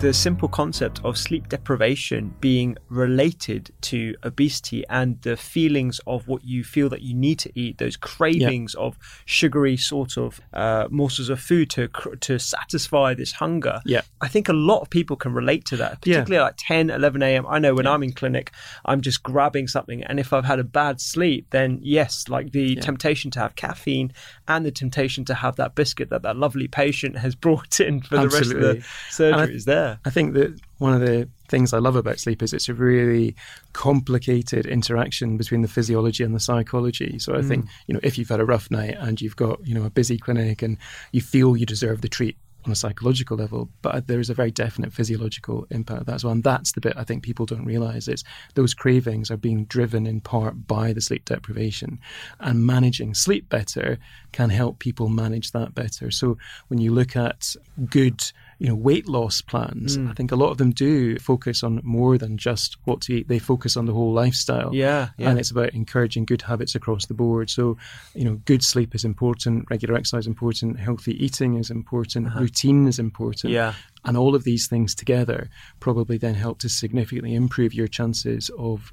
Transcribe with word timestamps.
the 0.00 0.14
simple 0.14 0.48
concept 0.48 0.98
of 1.04 1.18
sleep 1.18 1.46
deprivation 1.50 2.34
being 2.40 2.74
related 2.88 3.70
to 3.82 4.14
obesity 4.24 4.82
and 4.88 5.20
the 5.20 5.36
feelings 5.36 6.00
of 6.06 6.26
what 6.26 6.42
you 6.42 6.64
feel 6.64 6.88
that 6.88 7.02
you 7.02 7.12
need 7.12 7.38
to 7.38 7.52
eat, 7.54 7.76
those 7.76 7.98
cravings 7.98 8.74
yeah. 8.74 8.86
of 8.86 8.98
sugary 9.26 9.76
sort 9.76 10.16
of 10.16 10.40
uh, 10.54 10.88
morsels 10.90 11.28
of 11.28 11.38
food 11.38 11.68
to 11.68 11.86
to 12.20 12.38
satisfy 12.38 13.12
this 13.12 13.32
hunger. 13.32 13.82
Yeah. 13.84 14.00
I 14.22 14.28
think 14.28 14.48
a 14.48 14.54
lot 14.54 14.80
of 14.80 14.88
people 14.88 15.16
can 15.16 15.34
relate 15.34 15.66
to 15.66 15.76
that, 15.76 16.00
particularly 16.00 16.36
yeah. 16.36 16.44
like 16.44 16.54
10, 16.56 16.88
11 16.88 17.22
a.m. 17.22 17.46
I 17.46 17.58
know 17.58 17.74
when 17.74 17.84
yeah. 17.84 17.92
I'm 17.92 18.02
in 18.02 18.12
clinic, 18.12 18.52
I'm 18.86 19.02
just 19.02 19.22
grabbing 19.22 19.68
something. 19.68 20.02
And 20.04 20.18
if 20.18 20.32
I've 20.32 20.46
had 20.46 20.58
a 20.58 20.64
bad 20.64 21.02
sleep, 21.02 21.48
then 21.50 21.78
yes, 21.82 22.26
like 22.26 22.52
the 22.52 22.76
temptation 22.76 23.30
to 23.32 23.40
have 23.40 23.54
caffeine 23.54 24.14
and 24.48 24.64
the 24.64 24.70
temptation 24.70 25.26
to 25.26 25.34
have 25.34 25.56
that 25.56 25.74
biscuit 25.74 26.08
that 26.08 26.22
that 26.22 26.36
lovely 26.36 26.68
patient 26.68 27.18
has 27.18 27.34
brought 27.40 27.80
in 27.80 28.00
for 28.00 28.16
Absolutely. 28.16 28.54
the 28.54 28.66
rest 28.66 28.78
of 28.78 28.82
the 28.82 28.86
surgery 29.10 29.54
is 29.56 29.64
there. 29.66 29.89
I 30.04 30.10
think 30.10 30.34
that 30.34 30.58
one 30.78 30.92
of 30.92 31.00
the 31.00 31.28
things 31.48 31.72
I 31.72 31.78
love 31.78 31.96
about 31.96 32.18
sleep 32.18 32.42
is 32.42 32.52
it's 32.52 32.68
a 32.68 32.74
really 32.74 33.34
complicated 33.72 34.66
interaction 34.66 35.36
between 35.36 35.62
the 35.62 35.68
physiology 35.68 36.24
and 36.24 36.34
the 36.34 36.40
psychology. 36.40 37.18
So 37.18 37.34
I 37.34 37.38
mm. 37.38 37.48
think, 37.48 37.66
you 37.86 37.94
know, 37.94 38.00
if 38.02 38.18
you've 38.18 38.28
had 38.28 38.40
a 38.40 38.44
rough 38.44 38.70
night 38.70 38.96
and 38.98 39.20
you've 39.20 39.36
got, 39.36 39.66
you 39.66 39.74
know, 39.74 39.84
a 39.84 39.90
busy 39.90 40.18
clinic 40.18 40.62
and 40.62 40.78
you 41.12 41.20
feel 41.20 41.56
you 41.56 41.66
deserve 41.66 42.00
the 42.00 42.08
treat 42.08 42.36
on 42.64 42.72
a 42.72 42.76
psychological 42.76 43.36
level, 43.36 43.70
but 43.82 44.06
there 44.06 44.20
is 44.20 44.28
a 44.28 44.34
very 44.34 44.50
definite 44.50 44.92
physiological 44.92 45.66
impact 45.70 46.02
of 46.02 46.06
that 46.06 46.16
as 46.16 46.24
well. 46.24 46.32
And 46.32 46.44
that's 46.44 46.72
the 46.72 46.80
bit 46.80 46.92
I 46.96 47.04
think 47.04 47.22
people 47.22 47.46
don't 47.46 47.64
realize 47.64 48.06
is 48.06 48.22
those 48.54 48.74
cravings 48.74 49.30
are 49.30 49.36
being 49.36 49.64
driven 49.64 50.06
in 50.06 50.20
part 50.20 50.66
by 50.66 50.92
the 50.92 51.00
sleep 51.00 51.24
deprivation. 51.24 51.98
And 52.38 52.66
managing 52.66 53.14
sleep 53.14 53.48
better 53.48 53.98
can 54.32 54.50
help 54.50 54.78
people 54.78 55.08
manage 55.08 55.52
that 55.52 55.74
better. 55.74 56.10
So 56.10 56.36
when 56.68 56.80
you 56.80 56.92
look 56.92 57.16
at 57.16 57.56
good 57.88 58.22
you 58.60 58.68
know 58.68 58.74
weight 58.74 59.08
loss 59.08 59.40
plans. 59.40 59.96
Mm. 59.96 60.10
i 60.10 60.12
think 60.12 60.30
a 60.30 60.36
lot 60.36 60.50
of 60.50 60.58
them 60.58 60.70
do 60.70 61.18
focus 61.18 61.64
on 61.64 61.80
more 61.82 62.18
than 62.18 62.36
just 62.36 62.76
what 62.84 63.00
to 63.00 63.14
eat. 63.14 63.28
They 63.28 63.38
focus 63.38 63.76
on 63.76 63.86
the 63.86 63.94
whole 63.94 64.12
lifestyle. 64.12 64.72
Yeah, 64.74 65.08
yeah, 65.16 65.30
and 65.30 65.38
it's 65.38 65.50
about 65.50 65.72
encouraging 65.72 66.26
good 66.26 66.42
habits 66.42 66.74
across 66.74 67.06
the 67.06 67.14
board. 67.14 67.48
So 67.48 67.78
you 68.14 68.24
know 68.24 68.34
good 68.44 68.62
sleep 68.62 68.94
is 68.94 69.04
important. 69.04 69.64
Regular 69.70 69.96
exercise 69.96 70.24
is 70.24 70.26
important. 70.26 70.78
Healthy 70.78 71.24
eating 71.24 71.54
is 71.54 71.70
important. 71.70 72.28
Uh-huh. 72.28 72.40
routine 72.40 72.86
is 72.86 72.98
important. 72.98 73.52
Yeah. 73.52 73.74
And 74.04 74.16
all 74.16 74.34
of 74.34 74.44
these 74.44 74.66
things 74.66 74.94
together 74.94 75.48
probably 75.80 76.18
then 76.18 76.34
help 76.34 76.58
to 76.60 76.68
significantly 76.68 77.34
improve 77.34 77.74
your 77.74 77.88
chances 77.88 78.50
of 78.58 78.92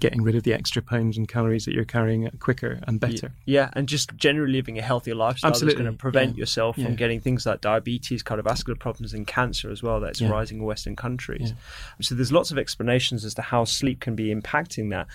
getting 0.00 0.22
rid 0.22 0.34
of 0.34 0.42
the 0.42 0.52
extra 0.52 0.82
pounds 0.82 1.16
and 1.16 1.28
calories 1.28 1.64
that 1.64 1.74
you're 1.74 1.84
carrying 1.84 2.28
quicker 2.38 2.80
and 2.86 3.00
better. 3.00 3.32
Yeah, 3.44 3.70
and 3.72 3.88
just 3.88 4.14
generally 4.16 4.52
living 4.52 4.78
a 4.78 4.82
healthier 4.82 5.14
lifestyle 5.14 5.50
Absolutely. 5.50 5.74
is 5.74 5.82
going 5.82 5.92
to 5.92 5.98
prevent 5.98 6.36
yeah. 6.36 6.40
yourself 6.40 6.76
yeah. 6.76 6.86
from 6.86 6.96
getting 6.96 7.20
things 7.20 7.46
like 7.46 7.60
diabetes, 7.60 8.22
cardiovascular 8.22 8.78
problems, 8.78 9.14
and 9.14 9.26
cancer 9.26 9.70
as 9.70 9.82
well. 9.82 10.00
That's 10.00 10.20
yeah. 10.20 10.28
rising 10.28 10.58
in 10.58 10.64
Western 10.64 10.96
countries. 10.96 11.54
So 12.00 12.14
there's 12.14 12.32
lots 12.32 12.50
of 12.50 12.58
explanations 12.58 13.24
as 13.24 13.34
to 13.34 13.42
how 13.42 13.64
sleep 13.64 14.00
can 14.00 14.14
be 14.14 14.34
impacting 14.34 14.90
that. 14.90 15.06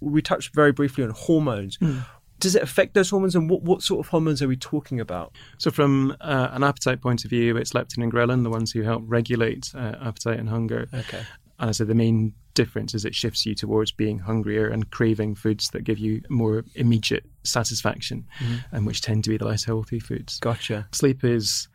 We 0.00 0.20
touched 0.22 0.54
very 0.54 0.72
briefly 0.72 1.04
on 1.04 1.10
hormones. 1.10 1.78
Mm 1.78 2.04
does 2.38 2.54
it 2.54 2.62
affect 2.62 2.92
those 2.92 3.08
hormones 3.08 3.34
and 3.34 3.48
what, 3.48 3.62
what 3.62 3.80
sort 3.80 3.98
of 4.04 4.10
hormones 4.10 4.42
are 4.42 4.46
we 4.46 4.56
talking 4.56 5.00
about 5.00 5.32
so 5.56 5.70
from 5.70 6.14
uh, 6.20 6.48
an 6.52 6.62
appetite 6.62 7.00
point 7.00 7.24
of 7.24 7.30
view 7.30 7.56
it's 7.56 7.72
leptin 7.72 8.02
and 8.02 8.12
ghrelin 8.12 8.42
the 8.42 8.50
ones 8.50 8.72
who 8.72 8.82
help 8.82 9.02
regulate 9.06 9.72
uh, 9.74 9.94
appetite 10.02 10.38
and 10.38 10.50
hunger 10.50 10.86
okay 10.92 11.22
and 11.58 11.70
I 11.70 11.72
said 11.72 11.88
the 11.88 11.94
main 11.94 12.34
difference 12.56 12.92
is 12.94 13.04
it 13.04 13.14
shifts 13.14 13.46
you 13.46 13.54
towards 13.54 13.92
being 13.92 14.18
hungrier 14.18 14.66
and 14.66 14.90
craving 14.90 15.36
foods 15.36 15.70
that 15.70 15.84
give 15.84 15.98
you 15.98 16.22
more 16.28 16.64
immediate 16.74 17.24
satisfaction, 17.44 18.26
mm-hmm. 18.40 18.74
and 18.74 18.84
which 18.86 19.00
tend 19.00 19.22
to 19.24 19.30
be 19.30 19.36
the 19.36 19.46
less 19.46 19.62
healthy 19.62 20.00
foods. 20.00 20.40
Gotcha. 20.40 20.88
Sleep 20.90 21.22
is. 21.22 21.68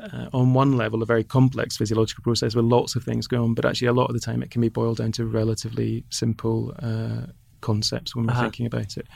Uh, 0.00 0.28
on 0.32 0.54
one 0.54 0.76
level, 0.76 1.02
a 1.02 1.06
very 1.06 1.24
complex 1.24 1.76
physiological 1.76 2.22
process 2.22 2.54
with 2.54 2.64
lots 2.64 2.94
of 2.94 3.02
things 3.02 3.26
going 3.26 3.42
on, 3.42 3.52
but 3.52 3.64
actually, 3.64 3.88
a 3.88 3.92
lot 3.92 4.08
of 4.08 4.14
the 4.14 4.20
time, 4.20 4.44
it 4.44 4.50
can 4.52 4.60
be 4.60 4.68
boiled 4.68 4.98
down 4.98 5.10
to 5.10 5.26
relatively 5.26 6.04
simple 6.10 6.72
uh, 6.78 7.22
concepts 7.62 8.14
when 8.14 8.24
we're 8.24 8.30
uh-huh. 8.30 8.42
thinking 8.42 8.66
about 8.66 8.96
it. 8.96 9.08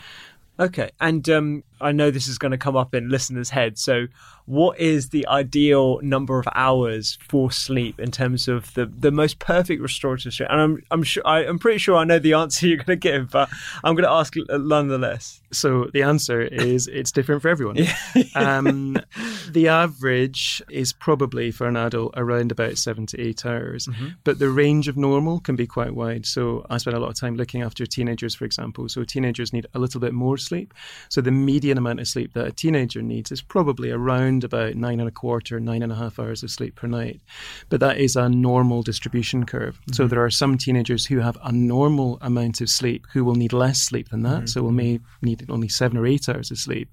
Okay, 0.58 0.90
and 1.00 1.28
um, 1.28 1.64
I 1.80 1.92
know 1.92 2.10
this 2.10 2.28
is 2.28 2.36
going 2.36 2.50
to 2.50 2.58
come 2.58 2.76
up 2.76 2.94
in 2.94 3.08
listeners' 3.08 3.50
heads. 3.50 3.80
So, 3.80 4.06
what 4.47 4.78
is 4.78 5.10
the 5.10 5.26
ideal 5.28 6.00
number 6.03 6.38
of 6.38 6.48
hours 6.54 7.19
for 7.28 7.50
sleep 7.50 8.00
in 8.00 8.10
terms 8.10 8.48
of 8.48 8.72
the, 8.75 8.86
the 8.86 9.10
most 9.10 9.38
perfect 9.38 9.80
restorative 9.80 10.34
sleep? 10.34 10.48
And 10.50 10.60
I'm 10.60 10.82
I'm 10.91 11.03
sure 11.03 11.22
I, 11.26 11.44
am 11.44 11.58
pretty 11.58 11.78
sure 11.78 11.97
I 11.97 12.04
know 12.04 12.19
the 12.19 12.34
answer 12.34 12.66
you're 12.69 12.78
going 12.78 12.86
to 12.86 12.97
give, 12.97 13.31
but 13.31 13.48
I'm 13.84 13.94
going 13.94 14.04
to 14.04 14.10
ask 14.10 14.34
nonetheless. 14.48 15.41
So 15.52 15.91
the 15.92 16.02
answer 16.02 16.41
is 16.41 16.88
it's 16.88 17.12
different 17.12 17.42
for 17.42 17.48
everyone. 17.48 17.78
um, 18.34 18.97
the 19.50 19.69
average 19.69 20.62
is 20.70 20.92
probably 20.92 21.50
for 21.50 21.69
an 21.69 21.76
adult 21.76 22.14
around 22.16 22.50
about 22.50 22.78
seven 22.78 23.06
to 23.06 23.20
eight 23.20 23.44
hours, 23.44 23.86
mm-hmm. 23.86 24.08
but 24.25 24.38
the 24.38 24.48
range 24.48 24.88
of 24.88 24.97
normal 24.97 25.41
can 25.41 25.56
be 25.56 25.66
quite 25.66 25.94
wide. 25.94 26.26
So 26.26 26.67
I 26.70 26.78
spend 26.78 26.96
a 26.96 27.00
lot 27.00 27.11
of 27.11 27.17
time 27.17 27.37
looking 27.37 27.62
after 27.62 27.84
teenagers, 27.87 28.34
for 28.34 28.44
example. 28.44 28.88
So 28.88 29.05
teenagers 29.05 29.52
need 29.52 29.67
a 29.75 29.78
little 29.78 30.00
bit 30.00 30.14
more 30.14 30.38
sleep. 30.38 30.72
So 31.08 31.20
the 31.20 31.31
median 31.31 31.78
amount 31.78 32.00
of 32.00 32.08
sleep 32.08 32.32
that 32.32 32.46
a 32.46 32.52
teenager 32.52 33.02
needs 33.02 33.31
is 33.31 33.43
probably 33.43 33.90
around 33.90 34.31
about 34.40 34.75
nine 34.75 35.00
and 35.00 35.08
a 35.08 35.12
quarter, 35.12 35.61
nine 35.61 35.82
and 35.82 35.93
a 35.93 35.96
half 35.96 36.19
hours 36.19 36.43
of 36.43 36.50
sleep 36.50 36.75
per 36.75 36.87
night. 36.87 37.20
But 37.69 37.81
that 37.81 37.99
is 37.99 38.17
a 38.17 38.29
normal 38.29 38.82
distribution 38.82 39.44
curve. 39.44 39.76
Mm-hmm. 39.76 39.93
So 39.93 40.06
there 40.06 40.25
are 40.25 40.31
some 40.31 40.56
teenagers 40.56 41.06
who 41.06 41.19
have 41.20 41.38
a 41.43 41.52
normal 41.52 42.19
amount 42.20 42.61
of 42.61 42.69
sleep 42.69 43.06
who 43.12 43.25
will 43.25 43.34
need 43.34 43.52
less 43.52 43.81
sleep 43.81 44.08
than 44.08 44.23
that. 44.23 44.29
Mm-hmm. 44.29 44.46
So 44.46 44.62
will 44.62 44.73
may 44.73 45.00
need 45.20 45.44
only 45.49 45.69
seven 45.69 45.99
or 45.99 46.06
eight 46.06 46.29
hours 46.29 46.50
of 46.50 46.58
sleep. 46.58 46.88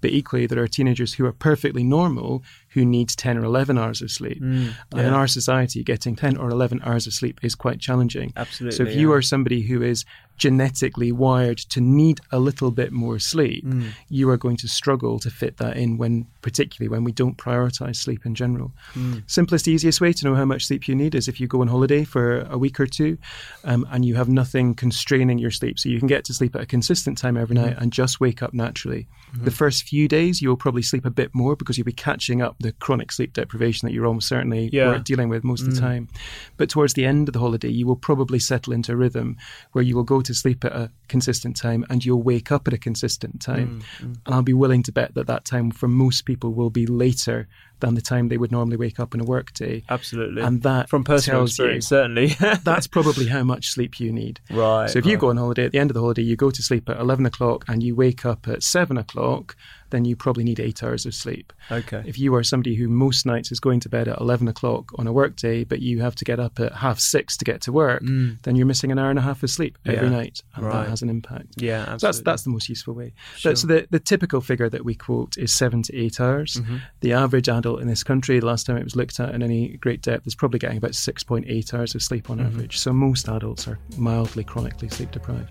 But 0.00 0.10
equally, 0.10 0.46
there 0.46 0.62
are 0.62 0.68
teenagers 0.68 1.14
who 1.14 1.26
are 1.26 1.32
perfectly 1.32 1.84
normal 1.84 2.42
who 2.74 2.84
needs 2.84 3.14
10 3.16 3.36
or 3.38 3.44
11 3.44 3.78
hours 3.78 4.02
of 4.02 4.10
sleep. 4.10 4.40
Mm, 4.42 4.72
And 4.92 5.00
in 5.06 5.12
our 5.12 5.26
society, 5.26 5.82
getting 5.84 6.16
10 6.16 6.36
or 6.36 6.48
11 6.50 6.80
hours 6.84 7.06
of 7.06 7.12
sleep 7.12 7.40
is 7.42 7.54
quite 7.54 7.80
challenging. 7.80 8.32
Absolutely, 8.36 8.76
So 8.76 8.82
if 8.84 8.96
you 8.96 9.12
are 9.12 9.22
somebody 9.22 9.62
who 9.62 9.82
is 9.82 10.04
genetically 10.38 11.12
wired 11.12 11.58
to 11.58 11.80
need 11.80 12.20
a 12.32 12.38
little 12.38 12.70
bit 12.70 12.90
more 12.90 13.18
sleep, 13.18 13.64
Mm. 13.64 13.90
you 14.08 14.28
are 14.30 14.36
going 14.36 14.56
to 14.56 14.66
struggle 14.68 15.18
to 15.20 15.30
fit 15.30 15.58
that 15.58 15.76
in 15.76 15.98
when, 15.98 16.26
particularly 16.40 16.88
when 16.88 17.04
we 17.04 17.12
don't 17.12 17.36
prioritize 17.36 17.96
sleep 17.96 18.26
in 18.26 18.34
general. 18.34 18.72
Mm. 18.94 19.22
Simplest, 19.26 19.68
easiest 19.68 20.00
way 20.00 20.12
to 20.12 20.24
know 20.24 20.34
how 20.34 20.44
much 20.44 20.66
sleep 20.66 20.88
you 20.88 20.94
need 20.96 21.14
is 21.14 21.28
if 21.28 21.38
you 21.40 21.46
go 21.46 21.60
on 21.60 21.68
holiday 21.68 22.02
for 22.04 22.40
a 22.50 22.58
week 22.58 22.80
or 22.80 22.86
two 22.86 23.18
um, 23.64 23.86
and 23.92 24.04
you 24.04 24.14
have 24.16 24.28
nothing 24.28 24.74
constraining 24.74 25.38
your 25.38 25.50
sleep. 25.52 25.78
So 25.78 25.88
you 25.88 25.98
can 25.98 26.08
get 26.08 26.24
to 26.24 26.34
sleep 26.34 26.56
at 26.56 26.62
a 26.62 26.66
consistent 26.66 27.18
time 27.18 27.36
every 27.36 27.52
Mm-hmm. 27.52 27.66
night 27.66 27.76
and 27.80 27.92
just 27.92 28.18
wake 28.18 28.42
up 28.42 28.54
naturally. 28.54 29.06
The 29.34 29.50
first 29.50 29.84
few 29.84 30.08
days, 30.08 30.40
you'll 30.42 30.56
probably 30.56 30.82
sleep 30.82 31.04
a 31.04 31.10
bit 31.10 31.34
more 31.34 31.54
because 31.56 31.76
you'll 31.76 31.84
be 31.84 31.92
catching 31.92 32.40
up 32.40 32.56
the 32.62 32.72
chronic 32.72 33.12
sleep 33.12 33.32
deprivation 33.32 33.86
that 33.86 33.92
you're 33.92 34.06
almost 34.06 34.28
certainly 34.28 34.70
Yeah. 34.72 34.98
dealing 35.04 35.28
with 35.28 35.44
most 35.44 35.62
of 35.62 35.74
the 35.74 35.80
mm. 35.80 35.80
time. 35.80 36.08
But 36.56 36.68
towards 36.68 36.94
the 36.94 37.04
end 37.04 37.28
of 37.28 37.32
the 37.32 37.40
holiday, 37.40 37.68
you 37.68 37.86
will 37.86 37.96
probably 37.96 38.38
settle 38.38 38.72
into 38.72 38.92
a 38.92 38.96
rhythm 38.96 39.36
where 39.72 39.84
you 39.84 39.94
will 39.94 40.04
go 40.04 40.20
to 40.20 40.34
sleep 40.34 40.64
at 40.64 40.72
a 40.72 40.90
consistent 41.08 41.56
time 41.56 41.84
and 41.90 42.04
you'll 42.04 42.22
wake 42.22 42.50
up 42.50 42.66
at 42.66 42.74
a 42.74 42.78
consistent 42.78 43.40
time. 43.40 43.82
Mm, 44.00 44.06
mm. 44.06 44.16
And 44.24 44.34
I'll 44.34 44.42
be 44.42 44.54
willing 44.54 44.82
to 44.84 44.92
bet 44.92 45.14
that 45.14 45.26
that 45.26 45.44
time 45.44 45.70
for 45.70 45.88
most 45.88 46.22
people 46.22 46.52
will 46.52 46.70
be 46.70 46.86
later 46.86 47.48
than 47.82 47.94
the 47.94 48.00
time 48.00 48.28
they 48.28 48.38
would 48.38 48.50
normally 48.50 48.76
wake 48.78 48.98
up 48.98 49.14
in 49.14 49.20
a 49.20 49.24
work 49.24 49.52
day. 49.52 49.84
Absolutely. 49.90 50.40
And 50.40 50.62
that 50.62 50.88
from 50.88 51.04
personal 51.04 51.40
tells 51.40 51.58
you- 51.58 51.64
experience, 51.66 51.86
certainly. 51.88 52.26
That's 52.64 52.86
probably 52.86 53.26
how 53.26 53.42
much 53.44 53.68
sleep 53.68 54.00
you 54.00 54.10
need. 54.12 54.40
Right, 54.50 54.88
So 54.88 54.98
if 54.98 55.04
you 55.06 55.18
go 55.18 55.28
on 55.28 55.36
holiday 55.36 55.66
at 55.66 55.72
the 55.72 55.78
end 55.78 55.90
of 55.90 55.94
the 55.94 56.00
holiday, 56.00 56.22
you 56.22 56.36
go 56.36 56.50
to 56.50 56.62
sleep 56.62 56.88
at 56.88 56.98
11 56.98 57.26
o'clock 57.26 57.64
and 57.68 57.82
you 57.82 57.94
wake 57.94 58.24
up 58.24 58.48
at 58.48 58.62
7 58.62 58.96
o'clock, 58.96 59.54
then 59.90 60.06
you 60.06 60.16
probably 60.16 60.42
need 60.42 60.58
eight 60.58 60.82
hours 60.82 61.04
of 61.04 61.14
sleep. 61.14 61.52
Okay. 61.70 62.02
If 62.06 62.18
you 62.18 62.34
are 62.34 62.42
somebody 62.42 62.76
who 62.76 62.88
most 62.88 63.26
nights 63.26 63.52
is 63.52 63.60
going 63.60 63.80
to 63.80 63.90
bed 63.90 64.08
at 64.08 64.18
11 64.20 64.48
o'clock 64.48 64.90
on 64.98 65.06
a 65.06 65.12
work 65.12 65.36
day, 65.36 65.64
but 65.64 65.82
you 65.82 66.00
have 66.00 66.14
to 66.14 66.24
get 66.24 66.40
up 66.40 66.58
at 66.60 66.72
half 66.72 66.98
six 66.98 67.36
to 67.36 67.44
get 67.44 67.60
to 67.62 67.72
work, 67.72 68.00
then 68.02 68.56
you're 68.56 68.64
missing 68.64 68.90
an 68.90 68.98
hour 68.98 69.10
and 69.10 69.18
a 69.18 69.22
half 69.22 69.42
of 69.42 69.50
sleep 69.50 69.76
every 69.84 70.08
Mm. 70.08 70.10
Yeah. 70.12 70.16
night. 70.16 70.42
And 70.54 70.64
Right. 70.64 70.72
that 70.84 70.88
has 70.88 71.02
an 71.02 71.10
impact. 71.10 71.48
Yeah, 71.56 71.96
So 71.98 72.06
that's, 72.06 72.20
that's 72.22 72.42
the 72.44 72.50
most 72.50 72.68
useful 72.70 72.94
way. 72.94 73.12
But, 73.44 73.58
so 73.58 73.66
the, 73.66 73.86
the 73.90 74.00
typical 74.00 74.40
figure 74.40 74.70
that 74.70 74.82
we 74.84 74.94
quote 74.94 75.36
is 75.36 75.52
seven 75.52 75.82
to 75.82 75.94
eight 75.96 76.20
hours. 76.20 76.54
Mm-hmm. 76.54 76.76
The 77.00 77.12
average 77.12 77.48
adult 77.50 77.71
in 77.78 77.88
this 77.88 78.02
country, 78.02 78.38
the 78.40 78.46
last 78.46 78.66
time 78.66 78.76
it 78.76 78.84
was 78.84 78.96
looked 78.96 79.18
at 79.20 79.34
in 79.34 79.42
any 79.42 79.76
great 79.78 80.02
depth, 80.02 80.26
is 80.26 80.34
probably 80.34 80.58
getting 80.58 80.78
about 80.78 80.92
6.8 80.92 81.74
hours 81.74 81.94
of 81.94 82.02
sleep 82.02 82.30
on 82.30 82.38
Mm-hmm. 82.38 82.46
average. 82.46 82.78
So 82.78 82.92
most 82.92 83.28
adults 83.28 83.68
are 83.68 83.78
mildly 83.96 84.44
chronically 84.44 84.88
sleep 84.88 85.10
deprived. 85.10 85.50